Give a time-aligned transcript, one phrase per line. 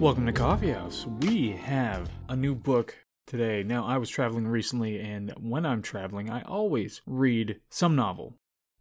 [0.00, 1.06] Welcome to Coffee House.
[1.20, 3.62] We have a new book today.
[3.62, 8.32] Now, I was traveling recently, and when I'm traveling, I always read some novel.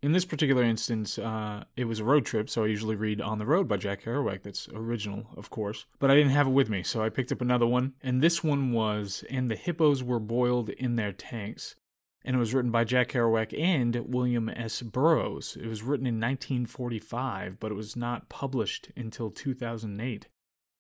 [0.02, 3.38] In this particular instance, uh, it was a road trip, so I usually read On
[3.38, 4.44] the Road by Jack Kerouac.
[4.44, 5.88] That's original, of course.
[6.00, 7.96] But I didn't have it with me, so I picked up another one.
[8.02, 11.76] And this one was And the Hippos Were Boiled in Their Tanks.
[12.24, 14.82] And it was written by Jack Kerouac and William S.
[14.82, 15.58] Burroughs.
[15.62, 20.30] It was written in 1945, but it was not published until 2008.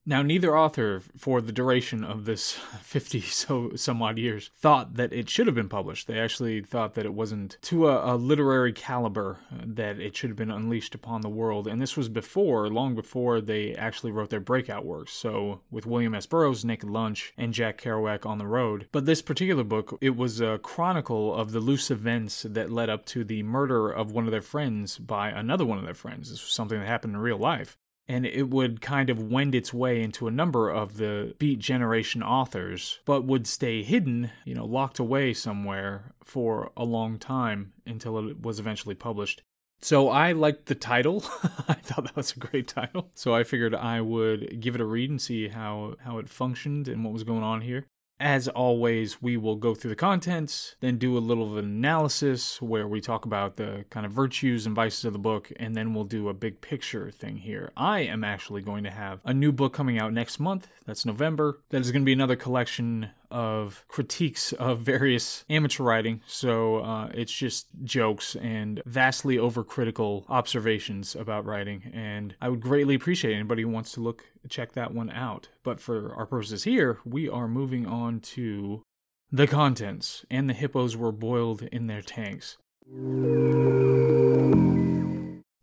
[0.10, 5.14] Now, neither author, for the duration of this 50 so some odd years, thought that
[5.14, 6.08] it should have been published.
[6.08, 10.32] They actually thought that it wasn't to a, a, literary caliber uh, that it should
[10.32, 11.68] have been unleashed upon the world.
[11.68, 15.14] And this was before, long before they actually wrote their breakout works.
[15.14, 16.26] So, with William S.
[16.26, 18.88] Burroughs' Naked Lunch and Jack Kerouac on the road.
[18.92, 23.06] But this particular book, it was a chronicle of the loose events that led up
[23.08, 26.32] to the murder of one of their friends by another one of their friends.
[26.32, 27.78] This was something that happened in real life
[28.10, 32.24] and it would kind of wend its way into a number of the Beat Generation
[32.24, 38.18] authors, but would stay hidden, you know, locked away somewhere for a long time until
[38.28, 39.44] it was eventually published.
[39.80, 41.24] So I liked the title.
[41.68, 43.12] I thought that was a great title.
[43.14, 46.88] So I figured I would give it a read and see how how it functioned
[46.88, 47.86] and what was going on here.
[48.20, 52.62] As always, we will go through the contents, then do a little of an analysis
[52.62, 55.94] where we talk about the kind of virtues and vices of the book, and then
[55.94, 57.72] we'll do a big picture thing here.
[57.78, 60.68] I am actually going to have a new book coming out next month.
[60.86, 61.60] That's November.
[61.70, 66.22] That is going to be another collection of critiques of various amateur writing.
[66.28, 71.92] So uh, it's just jokes and vastly overcritical observations about writing.
[71.94, 75.50] And I would greatly appreciate anybody who wants to look check that one out.
[75.64, 78.84] But for our purposes here, we are moving on to
[79.32, 80.26] the contents.
[80.30, 82.58] And the hippos were boiled in their tanks.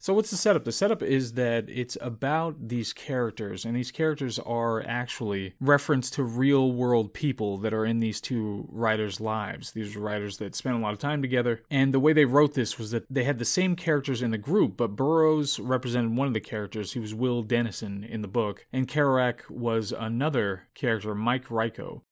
[0.07, 0.63] So, what's the setup?
[0.63, 6.23] The setup is that it's about these characters, and these characters are actually reference to
[6.23, 9.73] real world people that are in these two writers' lives.
[9.73, 11.65] These writers that spent a lot of time together.
[11.73, 14.39] And the way they wrote this was that they had the same characters in the
[14.39, 16.93] group, but Burroughs represented one of the characters.
[16.93, 22.05] He was Will Dennison in the book, and Kerouac was another character, Mike Rico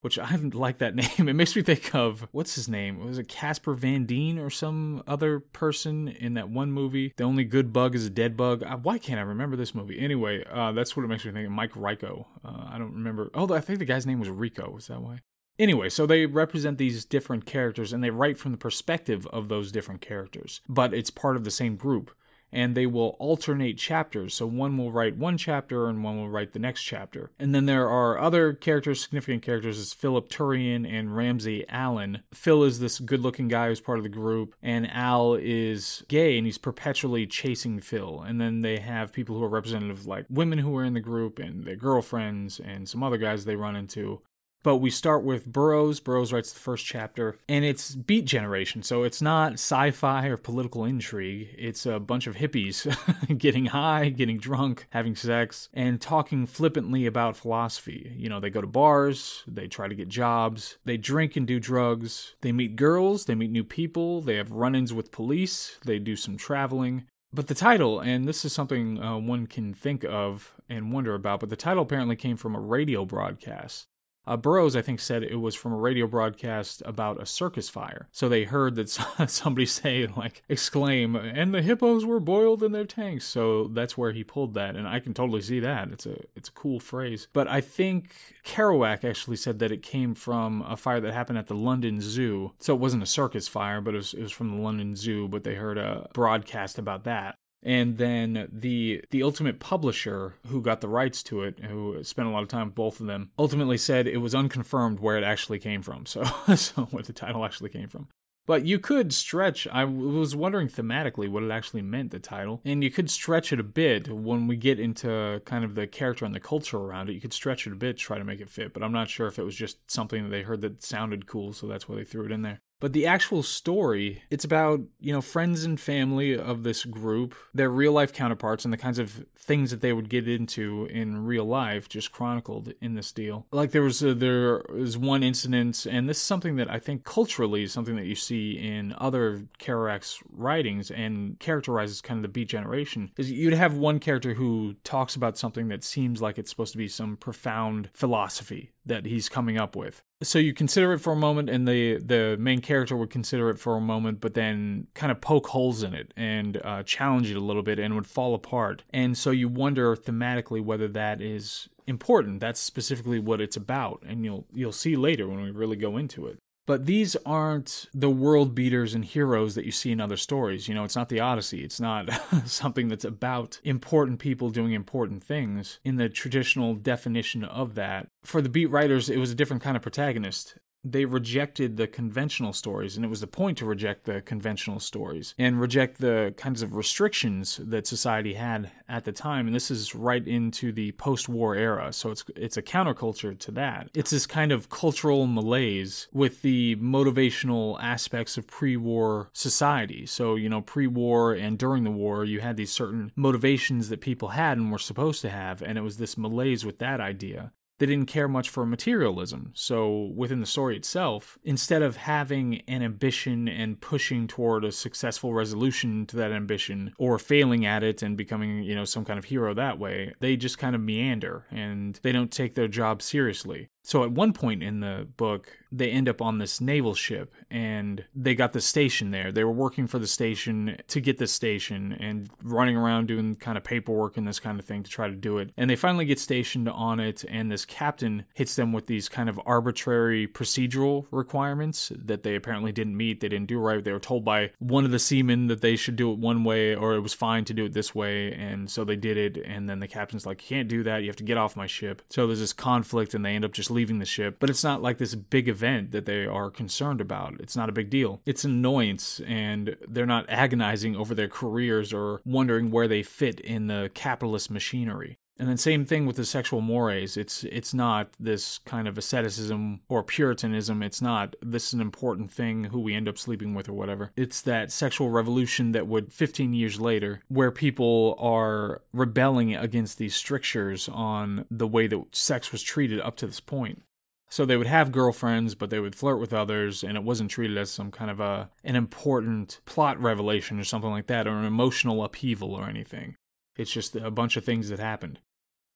[0.00, 1.28] which I like that name.
[1.28, 3.04] It makes me think of what's his name?
[3.04, 7.12] Was it Casper Van Dien or some other person in that one movie?
[7.16, 8.62] The only good bug is a dead bug.
[8.62, 9.98] Uh, why can't I remember this movie?
[9.98, 11.52] Anyway, uh, that's what it makes me think of.
[11.52, 12.26] Mike Rico.
[12.44, 13.30] Uh, I don't remember.
[13.34, 14.76] Oh, I think the guy's name was Rico.
[14.76, 15.20] Is that why?
[15.58, 19.70] Anyway, so they represent these different characters and they write from the perspective of those
[19.70, 22.10] different characters, but it's part of the same group
[22.52, 24.34] and they will alternate chapters.
[24.34, 27.30] So one will write one chapter and one will write the next chapter.
[27.38, 32.22] And then there are other characters, significant characters, as Philip Tourian and Ramsay Allen.
[32.32, 36.36] Phil is this good looking guy who's part of the group, and Al is gay
[36.36, 38.20] and he's perpetually chasing Phil.
[38.20, 41.38] And then they have people who are representative, like women who are in the group
[41.38, 44.22] and their girlfriends and some other guys they run into.
[44.62, 46.00] But we start with Burroughs.
[46.00, 48.82] Burroughs writes the first chapter, and it's Beat Generation.
[48.82, 51.54] So it's not sci fi or political intrigue.
[51.56, 52.86] It's a bunch of hippies
[53.38, 58.12] getting high, getting drunk, having sex, and talking flippantly about philosophy.
[58.16, 61.58] You know, they go to bars, they try to get jobs, they drink and do
[61.58, 65.98] drugs, they meet girls, they meet new people, they have run ins with police, they
[65.98, 67.04] do some traveling.
[67.32, 71.40] But the title, and this is something uh, one can think of and wonder about,
[71.40, 73.86] but the title apparently came from a radio broadcast.
[74.30, 78.06] Uh, Burroughs, I think, said it was from a radio broadcast about a circus fire.
[78.12, 78.88] So they heard that
[79.28, 83.24] somebody say, like, exclaim, and the hippos were boiled in their tanks.
[83.24, 85.90] So that's where he pulled that, and I can totally see that.
[85.90, 87.26] It's a it's a cool phrase.
[87.32, 88.14] But I think
[88.44, 92.52] Kerouac actually said that it came from a fire that happened at the London Zoo.
[92.60, 95.26] So it wasn't a circus fire, but it was, it was from the London Zoo.
[95.26, 100.80] But they heard a broadcast about that and then the the ultimate publisher who got
[100.80, 103.78] the rights to it who spent a lot of time with both of them ultimately
[103.78, 106.04] said it was unconfirmed where it actually came from.
[106.10, 106.24] So
[106.56, 108.08] so where the title actually came from.
[108.46, 112.60] But you could stretch i was wondering thematically what it actually meant the title.
[112.64, 116.24] And you could stretch it a bit when we get into kind of the character
[116.24, 117.12] and the culture around it.
[117.12, 119.26] You could stretch it a bit try to make it fit but i'm not sure
[119.26, 122.04] if it was just something that they heard that sounded cool so that's why they
[122.04, 126.36] threw it in there but the actual story, it's about, you know, friends and family
[126.36, 130.08] of this group, their real life counterparts, and the kinds of things that they would
[130.08, 133.46] get into in real life, just chronicled in this deal.
[133.52, 137.04] Like there was a, there was one incident, and this is something that I think
[137.04, 142.28] culturally is something that you see in other Kerouac's writings and characterizes kind of the
[142.28, 143.10] Beat generation.
[143.18, 146.78] Is you'd have one character who talks about something that seems like it's supposed to
[146.78, 150.02] be some profound philosophy that he's coming up with.
[150.22, 153.58] So you consider it for a moment, and the the main character would consider it
[153.58, 157.36] for a moment, but then kind of poke holes in it and uh, challenge it
[157.36, 158.82] a little bit, and would fall apart.
[158.90, 162.40] And so you wonder thematically whether that is important.
[162.40, 166.26] That's specifically what it's about, and you'll you'll see later when we really go into
[166.26, 166.38] it.
[166.66, 170.68] But these aren't the world beaters and heroes that you see in other stories.
[170.68, 171.64] You know, it's not the Odyssey.
[171.64, 172.10] It's not
[172.44, 178.08] something that's about important people doing important things in the traditional definition of that.
[178.22, 182.52] For the beat writers, it was a different kind of protagonist they rejected the conventional
[182.52, 186.62] stories, and it was the point to reject the conventional stories and reject the kinds
[186.62, 189.46] of restrictions that society had at the time.
[189.46, 193.90] And this is right into the post-war era, so it's it's a counterculture to that.
[193.94, 200.06] It's this kind of cultural malaise with the motivational aspects of pre-war society.
[200.06, 204.28] So you know, pre-war and during the war, you had these certain motivations that people
[204.28, 207.86] had and were supposed to have, and it was this malaise with that idea they
[207.86, 209.52] didn't care much for materialism.
[209.54, 215.32] So within the story itself, instead of having an ambition and pushing toward a successful
[215.32, 219.24] resolution to that ambition or failing at it and becoming, you know, some kind of
[219.24, 223.70] hero that way, they just kind of meander and they don't take their job seriously.
[223.82, 228.04] So at one point in the book, they end up on this naval ship and
[228.14, 229.30] they got the station there.
[229.32, 233.56] They were working for the station to get the station and running around doing kind
[233.56, 235.52] of paperwork and this kind of thing to try to do it.
[235.56, 239.28] And they finally get stationed on it and this captain hits them with these kind
[239.28, 243.20] of arbitrary procedural requirements that they apparently didn't meet.
[243.20, 243.82] They didn't do right.
[243.82, 246.74] They were told by one of the seamen that they should do it one way
[246.74, 248.32] or it was fine to do it this way.
[248.32, 249.38] And so they did it.
[249.44, 251.02] And then the captain's like, you can't do that.
[251.02, 252.02] You have to get off my ship.
[252.10, 254.36] So there's this conflict and they end up just leaving the ship.
[254.40, 257.40] But it's not like this big event that they are concerned about.
[257.40, 258.20] It's not a big deal.
[258.26, 263.66] It's annoyance, and they're not agonizing over their careers or wondering where they fit in
[263.66, 265.18] the capitalist machinery.
[265.40, 267.16] And then same thing with the sexual mores.
[267.16, 270.82] It's it's not this kind of asceticism or puritanism.
[270.82, 274.12] It's not this is an important thing who we end up sleeping with or whatever.
[274.16, 280.14] It's that sexual revolution that would 15 years later where people are rebelling against these
[280.14, 283.80] strictures on the way that sex was treated up to this point.
[284.28, 287.56] So they would have girlfriends, but they would flirt with others, and it wasn't treated
[287.56, 291.46] as some kind of a an important plot revelation or something like that, or an
[291.46, 293.16] emotional upheaval or anything.
[293.56, 295.18] It's just a bunch of things that happened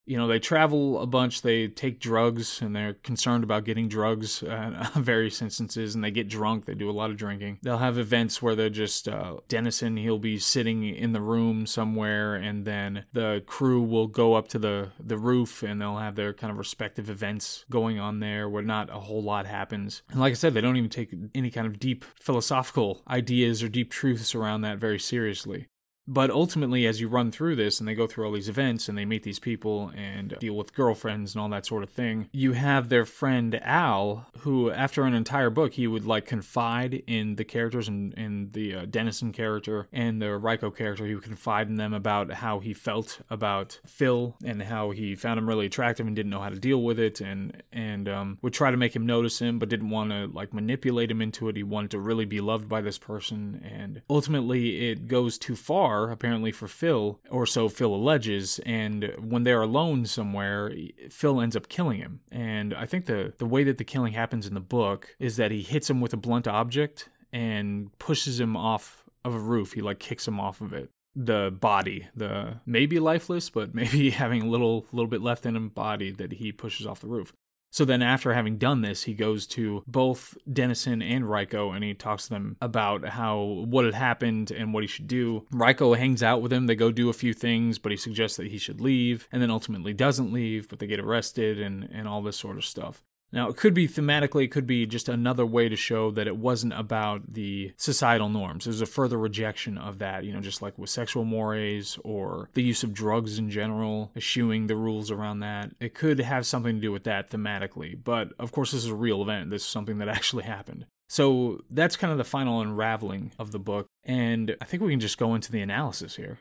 [0.05, 4.43] you know, they travel a bunch, they take drugs, and they're concerned about getting drugs
[4.43, 7.59] uh, in various instances, and they get drunk, they do a lot of drinking.
[7.63, 12.35] They'll have events where they're just, uh, Dennison, he'll be sitting in the room somewhere,
[12.35, 16.33] and then the crew will go up to the, the roof, and they'll have their
[16.33, 20.03] kind of respective events going on there where not a whole lot happens.
[20.09, 23.69] And like I said, they don't even take any kind of deep philosophical ideas or
[23.69, 25.67] deep truths around that very seriously.
[26.07, 28.97] But ultimately, as you run through this and they go through all these events and
[28.97, 32.53] they meet these people and deal with girlfriends and all that sort of thing, you
[32.53, 37.43] have their friend Al, who, after an entire book, he would like confide in the
[37.43, 41.05] characters and in the uh, Dennison character and the Reiko character.
[41.07, 45.39] He would confide in them about how he felt about Phil and how he found
[45.39, 48.53] him really attractive and didn't know how to deal with it and, and um, would
[48.53, 51.55] try to make him notice him but didn't want to like manipulate him into it.
[51.55, 53.65] He wanted to really be loved by this person.
[53.65, 58.59] And ultimately, it goes too far apparently, for Phil, or so Phil alleges.
[58.65, 60.71] And when they're alone somewhere,
[61.09, 62.21] Phil ends up killing him.
[62.31, 65.51] And I think the, the way that the killing happens in the book is that
[65.51, 69.73] he hits him with a blunt object and pushes him off of a roof.
[69.73, 74.41] He like kicks him off of it the body, the maybe lifeless, but maybe having
[74.41, 77.33] a little little bit left in him body that he pushes off the roof.
[77.75, 81.93] So then, after having done this, he goes to both Dennison and Reiko and he
[81.93, 85.45] talks to them about how what had happened and what he should do.
[85.51, 86.67] Reiko hangs out with him.
[86.67, 89.51] They go do a few things, but he suggests that he should leave and then
[89.51, 93.03] ultimately doesn't leave, but they get arrested and, and all this sort of stuff.
[93.31, 96.37] Now, it could be thematically, it could be just another way to show that it
[96.37, 98.65] wasn't about the societal norms.
[98.65, 102.63] There's a further rejection of that, you know, just like with sexual mores or the
[102.63, 105.71] use of drugs in general, eschewing the rules around that.
[105.79, 107.97] It could have something to do with that thematically.
[108.01, 109.49] But of course, this is a real event.
[109.49, 110.85] This is something that actually happened.
[111.07, 113.87] So that's kind of the final unraveling of the book.
[114.03, 116.39] And I think we can just go into the analysis here.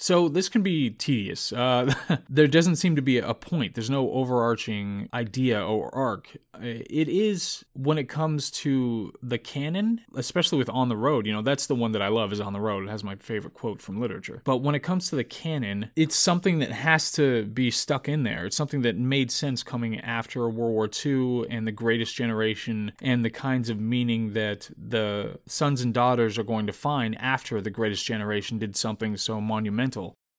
[0.00, 1.52] So this can be tedious.
[1.52, 1.92] Uh,
[2.30, 3.74] there doesn't seem to be a point.
[3.74, 6.38] There's no overarching idea or arc.
[6.62, 11.26] It is when it comes to the canon, especially with On the Road.
[11.26, 12.32] You know, that's the one that I love.
[12.32, 12.84] Is On the Road.
[12.84, 14.40] It has my favorite quote from literature.
[14.44, 18.22] But when it comes to the canon, it's something that has to be stuck in
[18.22, 18.46] there.
[18.46, 23.22] It's something that made sense coming after World War II and the Greatest Generation and
[23.22, 27.70] the kinds of meaning that the sons and daughters are going to find after the
[27.70, 29.89] Greatest Generation did something so monumental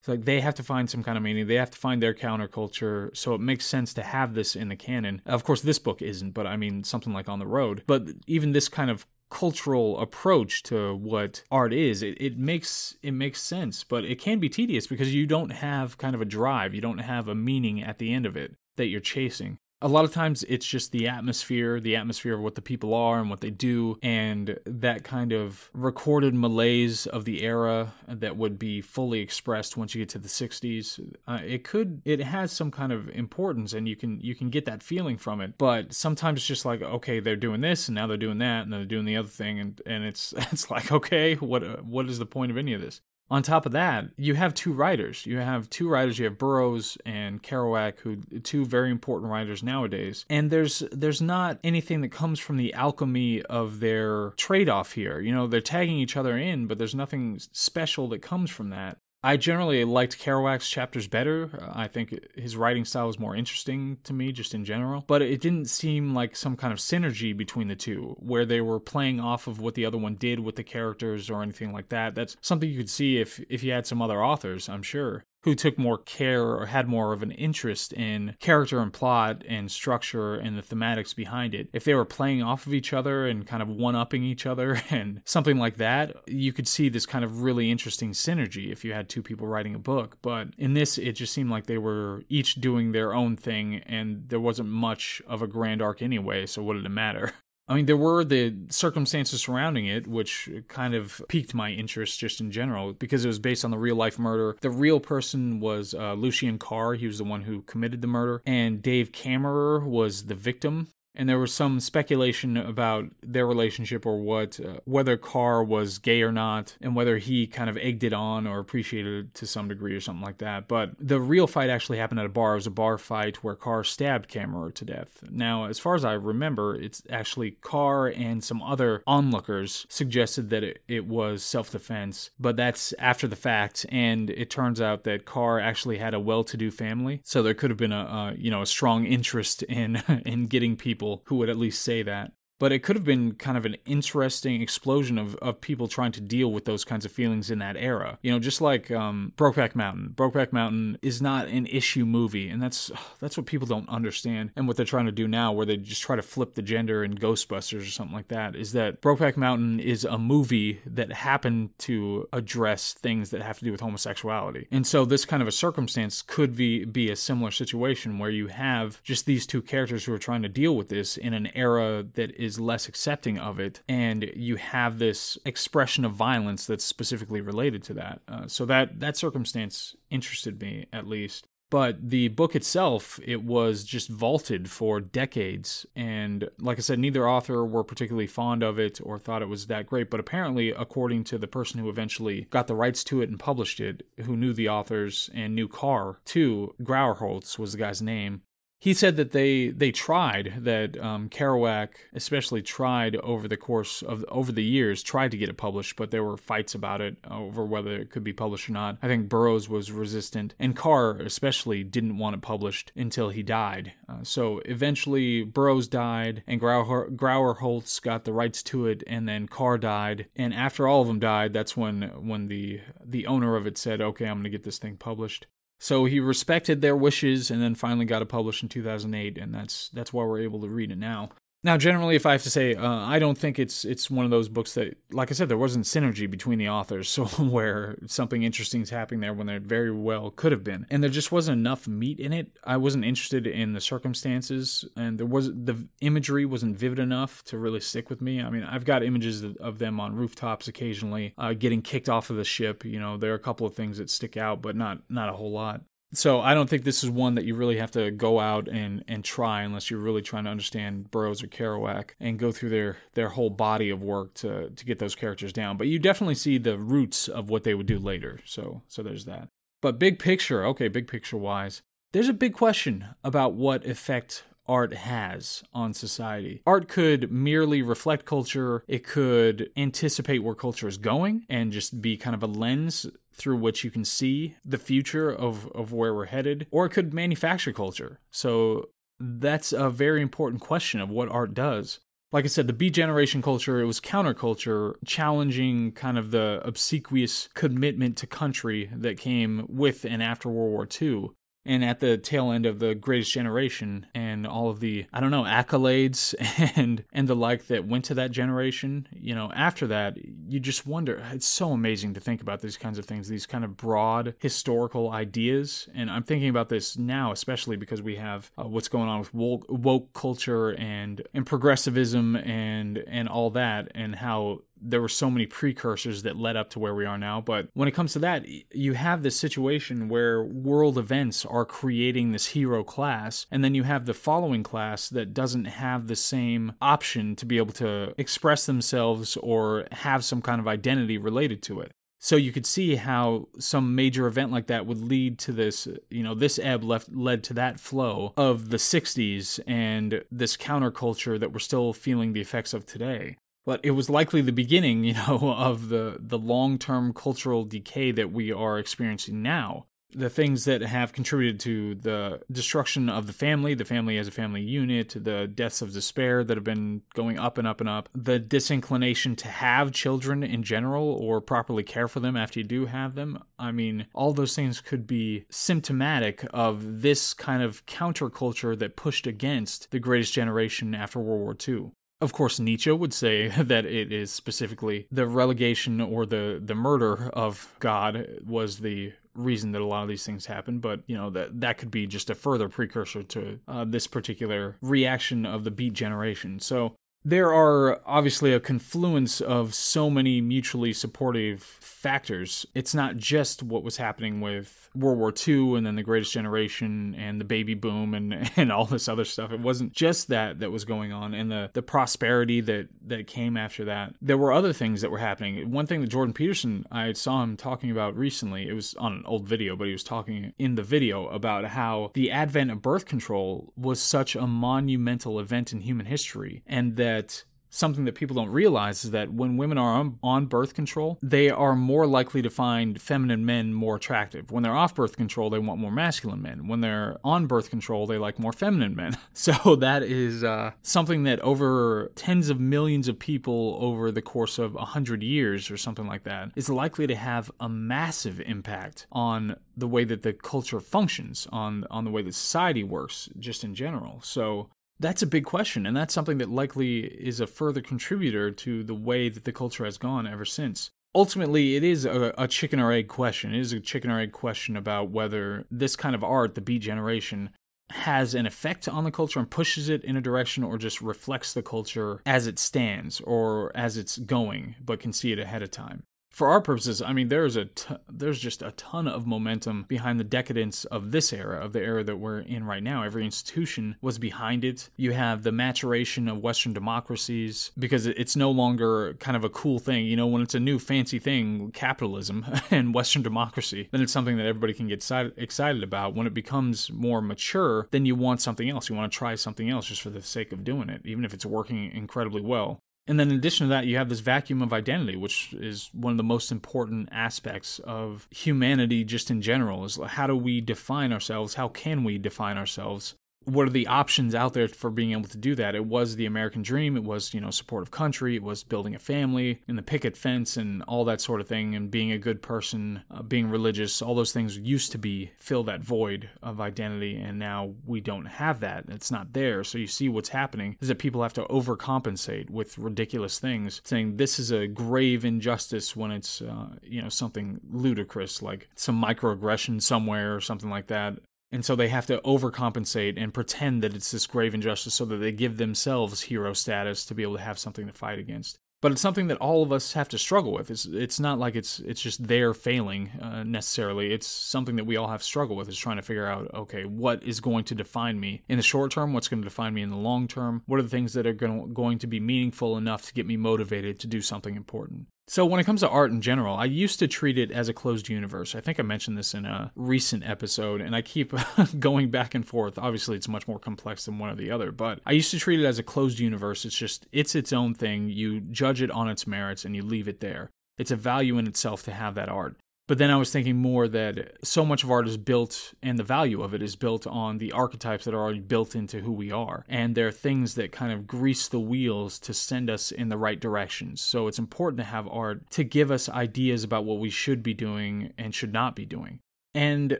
[0.00, 1.46] It's like they have to find some kind of meaning.
[1.46, 3.16] They have to find their counterculture.
[3.16, 5.22] So it makes sense to have this in the canon.
[5.26, 7.82] Of course, this book isn't, but I mean, something like On the Road.
[7.86, 13.10] But even this kind of cultural approach to what art is it, it makes it
[13.10, 16.74] makes sense but it can be tedious because you don't have kind of a drive
[16.74, 20.04] you don't have a meaning at the end of it that you're chasing a lot
[20.04, 23.40] of times it's just the atmosphere, the atmosphere of what the people are and what
[23.40, 29.20] they do, and that kind of recorded malaise of the era that would be fully
[29.20, 31.00] expressed once you get to the 60s.
[31.26, 34.64] Uh, it could, it has some kind of importance, and you can you can get
[34.64, 35.56] that feeling from it.
[35.58, 38.72] But sometimes it's just like, okay, they're doing this, and now they're doing that, and
[38.72, 42.26] they're doing the other thing, and and it's it's like, okay, what what is the
[42.26, 43.00] point of any of this?
[43.30, 45.26] On top of that, you have two writers.
[45.26, 46.18] You have two writers.
[46.18, 50.24] You have Burroughs and Kerouac, who two very important writers nowadays.
[50.30, 55.20] And there's there's not anything that comes from the alchemy of their trade-off here.
[55.20, 58.98] You know, they're tagging each other in, but there's nothing special that comes from that.
[59.22, 61.50] I generally liked Kerouac's chapters better.
[61.72, 65.04] I think his writing style was more interesting to me, just in general.
[65.06, 68.78] But it didn't seem like some kind of synergy between the two, where they were
[68.78, 72.14] playing off of what the other one did with the characters or anything like that.
[72.14, 75.54] That's something you could see if if you had some other authors, I'm sure who
[75.54, 80.34] took more care or had more of an interest in character and plot and structure
[80.34, 81.68] and the thematics behind it.
[81.72, 84.80] If they were playing off of each other and kind of one upping each other
[84.90, 88.92] and something like that, you could see this kind of really interesting synergy if you
[88.92, 90.18] had two people writing a book.
[90.22, 94.28] But in this, it just seemed like they were each doing their own thing and
[94.28, 97.32] there wasn't much of a grand arc anyway, so what did it matter?
[97.68, 102.40] I mean, there were the circumstances surrounding it, which kind of piqued my interest just
[102.40, 104.56] in general because it was based on the real life murder.
[104.60, 106.94] The real person was uh, Lucien Carr.
[106.94, 108.42] He was the one who committed the murder.
[108.46, 114.20] And Dave Kammerer was the victim and there was some speculation about their relationship or
[114.20, 118.12] what uh, whether Carr was gay or not and whether he kind of egged it
[118.12, 120.68] on or appreciated it to some degree or something like that.
[120.68, 122.52] But the real fight actually happened at a bar.
[122.52, 125.24] It was a bar fight where Carr stabbed Kammerer to death.
[125.28, 130.62] Now as far as I remember it's actually Carr and some other onlookers suggested that
[130.62, 133.84] it, it was self-defense but that's after the fact.
[133.88, 137.20] And it turns out that Carr actually had a well-to-do family.
[137.24, 140.76] So there could have been a, a you know a strong interest in in getting
[140.76, 143.64] people people who would at least say that but it could have been kind of
[143.64, 147.58] an interesting explosion of, of people trying to deal with those kinds of feelings in
[147.60, 148.18] that era.
[148.22, 150.14] You know, just like um, Brokeback Mountain.
[150.16, 154.50] Brokeback Mountain is not an issue movie, and that's that's what people don't understand.
[154.56, 157.04] And what they're trying to do now, where they just try to flip the gender
[157.04, 161.70] in Ghostbusters or something like that, is that Brokeback Mountain is a movie that happened
[161.78, 164.66] to address things that have to do with homosexuality.
[164.70, 168.48] And so this kind of a circumstance could be be a similar situation where you
[168.48, 172.04] have just these two characters who are trying to deal with this in an era
[172.14, 176.84] that is is less accepting of it, and you have this expression of violence that's
[176.84, 178.20] specifically related to that.
[178.26, 181.46] Uh, so that that circumstance interested me at least.
[181.70, 185.84] But the book itself, it was just vaulted for decades.
[185.94, 189.66] And like I said, neither author were particularly fond of it or thought it was
[189.66, 190.08] that great.
[190.08, 193.80] But apparently, according to the person who eventually got the rights to it and published
[193.80, 198.42] it, who knew the authors and knew Carr too, Grauerholz was the guy's name,
[198.80, 204.24] he said that they they tried that um, Kerouac especially tried over the course of
[204.28, 207.64] over the years tried to get it published, but there were fights about it over
[207.64, 208.98] whether it could be published or not.
[209.02, 213.94] I think Burroughs was resistant, and Carr especially didn't want it published until he died.
[214.08, 219.48] Uh, so eventually Burroughs died, and Grauer, Grauerholz got the rights to it, and then
[219.48, 220.26] Carr died.
[220.36, 224.00] And after all of them died, that's when when the the owner of it said,
[224.00, 225.46] "Okay, I'm going to get this thing published."
[225.78, 229.88] So he respected their wishes and then finally got it published in 2008 and that's
[229.90, 231.30] that's why we're able to read it now.
[231.64, 234.30] Now, generally, if I have to say, uh, I don't think it's it's one of
[234.30, 238.44] those books that, like I said, there wasn't synergy between the authors, so where something
[238.44, 241.58] interesting is happening there when there very well could have been, and there just wasn't
[241.58, 242.56] enough meat in it.
[242.62, 247.58] I wasn't interested in the circumstances, and there was the imagery wasn't vivid enough to
[247.58, 248.40] really stick with me.
[248.40, 252.36] I mean, I've got images of them on rooftops occasionally, uh, getting kicked off of
[252.36, 252.84] the ship.
[252.84, 255.32] You know, there are a couple of things that stick out, but not not a
[255.32, 255.82] whole lot.
[256.12, 259.04] So I don't think this is one that you really have to go out and,
[259.08, 262.96] and try unless you're really trying to understand Burroughs or Kerouac and go through their,
[263.12, 265.76] their whole body of work to, to get those characters down.
[265.76, 268.40] But you definitely see the roots of what they would do later.
[268.46, 269.48] So so there's that.
[269.80, 274.92] But big picture, okay, big picture wise, there's a big question about what effect art
[274.92, 276.62] has on society.
[276.66, 282.16] Art could merely reflect culture, it could anticipate where culture is going and just be
[282.16, 283.06] kind of a lens
[283.38, 287.14] through which you can see the future of, of where we're headed, or it could
[287.14, 288.20] manufacture culture.
[288.30, 292.00] So that's a very important question of what art does.
[292.30, 297.48] like I said, the Beat Generation culture, it was counterculture, challenging kind of the obsequious
[297.54, 301.30] commitment to country that came with and after World War II
[301.68, 305.30] and at the tail end of the greatest generation and all of the i don't
[305.30, 306.34] know accolades
[306.76, 310.16] and and the like that went to that generation you know after that
[310.48, 313.64] you just wonder it's so amazing to think about these kinds of things these kind
[313.64, 315.88] of broad historical ideas.
[315.94, 319.34] And i'm thinking about this now especially because we have uh, what's going on with
[319.34, 325.30] woke, woke culture and and progressivism and and all that and how there were so
[325.30, 327.40] many precursors that led up to where we are now.
[327.40, 332.32] But when it comes to that, you have this situation where world events are creating
[332.32, 336.72] this hero class, and then you have the following class that doesn't have the same
[336.80, 341.80] option to be able to express themselves or have some kind of identity related to
[341.80, 341.92] it.
[342.20, 346.24] So you could see how some major event like that would lead to this, you
[346.24, 351.52] know, this ebb left led to that flow of the 60s and this counterculture that
[351.52, 353.36] we're still feeling the effects of today
[353.68, 358.32] but it was likely the beginning, you know, of the the long-term cultural decay that
[358.32, 359.84] we are experiencing now.
[360.14, 364.30] The things that have contributed to the destruction of the family, the family as a
[364.30, 368.08] family unit, the deaths of despair that have been going up and up and up,
[368.14, 372.86] the disinclination to have children in general or properly care for them after you do
[372.86, 373.42] have them.
[373.58, 379.26] I mean, all those things could be symptomatic of this kind of counterculture that pushed
[379.26, 381.92] against the greatest generation after World War II.
[382.20, 387.30] Of course, Nietzsche would say that it is specifically the relegation or the, the murder
[387.32, 391.30] of God was the reason that a lot of these things happen, but you know
[391.30, 395.70] that that could be just a further precursor to uh, this particular reaction of the
[395.70, 396.58] Beat generation.
[396.58, 402.64] So there are obviously a confluence of so many mutually supportive factors.
[402.74, 407.14] It's not just what was happening with World War II and then the Greatest Generation
[407.18, 409.52] and the baby boom and, and all this other stuff.
[409.52, 413.56] It wasn't just that that was going on and the, the prosperity that, that came
[413.56, 414.14] after that.
[414.22, 415.70] There were other things that were happening.
[415.70, 419.22] One thing that Jordan Peterson, I saw him talking about recently, it was on an
[419.26, 423.06] old video, but he was talking in the video about how the advent of birth
[423.06, 428.34] control was such a monumental event in human history and that that something that people
[428.34, 432.48] don't realize is that when women are on, birth control, they are more likely to
[432.48, 434.50] find feminine men more attractive.
[434.50, 436.68] When they're off birth control, they want more masculine men.
[436.68, 439.16] When they're on birth control, they like more feminine men.
[439.38, 444.58] So that is uh, something that over tens of millions of people over the course
[444.58, 449.56] of 100 years or something like that is likely to have a massive impact on
[449.76, 453.74] the way that the culture functions, on, on the way that society works, just in
[453.74, 454.20] general.
[454.22, 458.82] So that's a big question, and that's something that likely is a further contributor to
[458.82, 460.90] the way that the culture has gone ever since.
[461.14, 463.54] Ultimately, it is a, a, chicken or egg question.
[463.54, 466.80] It is a chicken or egg question about whether this kind of art, the Beat
[466.80, 467.50] Generation,
[467.90, 471.54] has an effect on the culture and pushes it in a direction or just reflects
[471.54, 475.70] the culture as it stands or as it's going, but can see it ahead of
[475.70, 479.86] time for our purposes, I mean, there's a t- there's just a ton of momentum
[479.88, 483.02] behind the decadence of this era, of the era that we're in right now.
[483.02, 484.90] Every institution was behind it.
[484.96, 489.78] You have the maturation of Western democracies because it's no longer kind of a cool
[489.78, 490.04] thing.
[490.04, 494.36] You know, when it's a new fancy thing, capitalism and Western democracy, then it's something
[494.36, 495.04] that everybody can get
[495.36, 496.14] excited about.
[496.14, 498.88] When it becomes more mature, then you want something else.
[498.88, 501.34] You want to try something else just for the sake of doing it, even if
[501.34, 502.80] it's working incredibly well.
[503.08, 506.10] And then in addition to that, you have this vacuum of identity, which is one
[506.10, 511.10] of the most important aspects of humanity just in general is how do we define
[511.10, 511.54] ourselves?
[511.54, 513.14] How can we define ourselves?
[513.48, 515.74] What are the options out there for being able to do that?
[515.74, 516.96] It was the American dream.
[516.96, 518.36] It was, you know, supportive country.
[518.36, 521.74] It was building a family and the picket fence and all that sort of thing
[521.74, 524.02] and being a good person, uh, being religious.
[524.02, 527.16] All those things used to be fill that void of identity.
[527.16, 528.84] And now we don't have that.
[528.88, 529.64] It's not there.
[529.64, 534.16] So you see what's happening is that people have to overcompensate with ridiculous things, saying
[534.16, 539.80] this is a grave injustice when it's, uh, you know, something ludicrous like some microaggression
[539.80, 541.18] somewhere or something like that.
[541.50, 545.16] And so they have to overcompensate and pretend that it's this grave injustice so that
[545.16, 548.58] they give themselves hero status to be able to have something to fight against.
[548.80, 550.70] But it's something that all of us have to struggle with.
[550.70, 554.12] It's it's not like it's it's just their failing uh, necessarily.
[554.12, 555.68] It's something that we all have to struggle with.
[555.68, 558.92] Is trying to figure out okay, what is going to define me in the short
[558.92, 559.12] term?
[559.12, 560.62] What's going to define me in the long term?
[560.66, 563.36] What are the things that are going going to be meaningful enough to get me
[563.36, 565.06] motivated to do something important?
[565.30, 567.74] So, when it comes to art in general, I used to treat it as a
[567.74, 568.54] closed universe.
[568.54, 571.34] I think I mentioned this in a recent episode, and I keep
[571.78, 572.78] going back and forth.
[572.78, 575.60] Obviously, it's much more complex than one or the other, but I used to treat
[575.60, 576.64] it as a closed universe.
[576.64, 578.08] It's just, it's its own thing.
[578.08, 580.48] You judge it on its merits and you leave it there.
[580.78, 582.56] It's a value in itself to have that art.
[582.88, 586.02] But then I was thinking more that so much of art is built and the
[586.02, 589.30] value of it is built on the archetypes that are already built into who we
[589.30, 589.66] are.
[589.68, 593.38] And they're things that kind of grease the wheels to send us in the right
[593.38, 594.00] directions.
[594.00, 597.52] So it's important to have art to give us ideas about what we should be
[597.52, 599.20] doing and should not be doing
[599.54, 599.98] and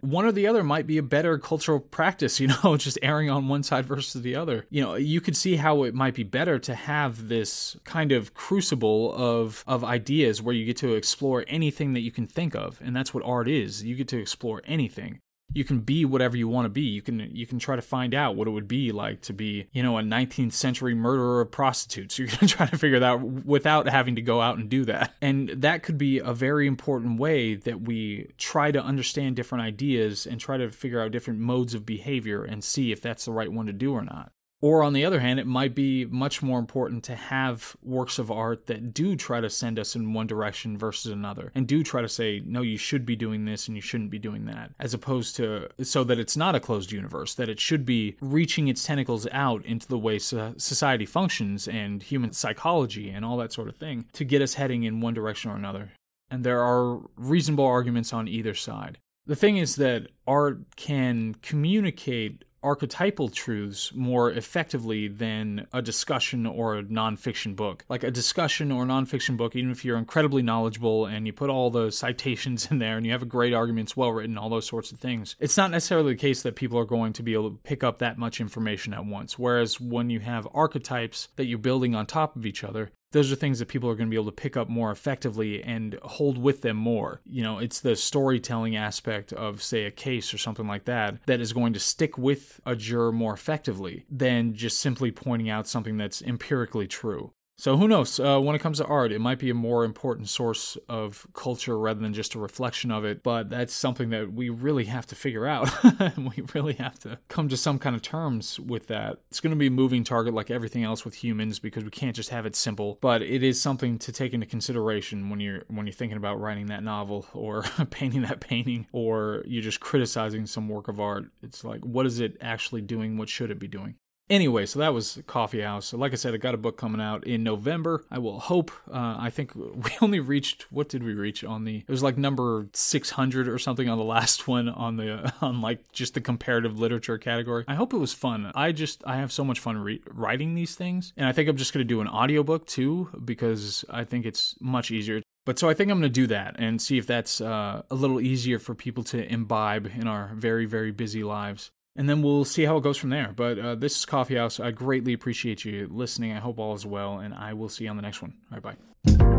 [0.00, 3.48] one or the other might be a better cultural practice you know just erring on
[3.48, 4.66] one side versus the other.
[4.70, 8.34] You know you could see how it might be better to have this kind of
[8.34, 12.80] crucible of of ideas where you get to explore anything that you can think of.
[12.82, 13.84] And that's what art is.
[13.84, 15.20] You get to explore anything
[15.52, 16.82] you can be whatever you want to be.
[16.82, 19.68] You can you can try to find out what it would be like to be,
[19.72, 22.18] you know, a 19th century murderer of prostitutes.
[22.18, 24.84] You're going to try to figure that out without having to go out and do
[24.86, 25.14] that.
[25.22, 30.26] And that could be a very important way that we try to understand different ideas
[30.26, 33.50] and try to figure out different modes of behavior and see if that's the right
[33.50, 34.32] one to do or not.
[34.62, 38.30] Or on the other hand, it might be much more important to have works of
[38.30, 42.00] art that do try to send us in one direction versus another and do try
[42.00, 44.94] to say, no, you should be doing this and you shouldn't be doing that, as
[44.94, 48.82] opposed to so that it's not a closed universe, that it should be reaching its
[48.82, 53.76] tentacles out into the way society functions and human psychology and all that sort of
[53.76, 55.92] thing to get us heading in one direction or another.
[56.30, 58.96] And there are reasonable arguments on either side.
[59.26, 66.78] The thing is that art can communicate archetypal truths more effectively than a discussion or
[66.78, 67.84] a nonfiction book.
[67.88, 71.70] Like a discussion or nonfiction book, even if you're incredibly knowledgeable and you put all
[71.70, 74.66] the citations in there and you have a great argument, it's well written, all those
[74.66, 77.50] sorts of things, it's not necessarily the case that people are going to be able
[77.50, 79.38] to pick up that much information at once.
[79.38, 83.36] Whereas when you have archetypes that you're building on top of each other, those are
[83.36, 86.36] things that people are going to be able to pick up more effectively and hold
[86.36, 87.20] with them more.
[87.24, 91.40] You know, it's the storytelling aspect of, say, a case or something like that that
[91.40, 95.96] is going to stick with a juror more effectively than just simply pointing out something
[95.96, 97.32] that's empirically true.
[97.58, 98.20] So who knows?
[98.20, 101.78] Uh, when it comes to art, it might be a more important source of culture
[101.78, 103.22] rather than just a reflection of it.
[103.22, 105.70] But that's something that we really have to figure out.
[106.18, 109.20] we really have to come to some kind of terms with that.
[109.30, 112.14] It's going to be a moving target like everything else with humans because we can't
[112.14, 112.98] just have it simple.
[113.00, 116.66] But it is something to take into consideration when you're when you're thinking about writing
[116.66, 121.30] that novel or painting that painting or you're just criticizing some work of art.
[121.42, 123.16] It's like, what is it actually doing?
[123.16, 123.94] What should it be doing?
[124.28, 125.92] Anyway, so that was Coffee House.
[125.92, 128.04] Like I said, I got a book coming out in November.
[128.10, 128.72] I will hope.
[128.90, 131.78] Uh, I think we only reached what did we reach on the?
[131.78, 135.60] It was like number six hundred or something on the last one on the on
[135.60, 137.64] like just the comparative literature category.
[137.68, 138.50] I hope it was fun.
[138.54, 141.56] I just I have so much fun re- writing these things, and I think I'm
[141.56, 145.22] just gonna do an audiobook too because I think it's much easier.
[145.44, 147.94] But so I think I'm going to do that and see if that's uh, a
[147.94, 152.44] little easier for people to imbibe in our very, very busy lives and then we'll
[152.44, 153.32] see how it goes from there.
[153.34, 154.60] But uh, this is Coffee House.
[154.60, 156.32] I greatly appreciate you listening.
[156.32, 158.34] I hope all is well, and I will see you on the next one.
[158.52, 159.35] All right, bye.